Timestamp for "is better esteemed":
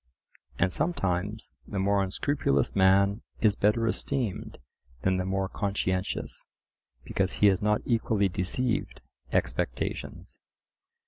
3.39-4.57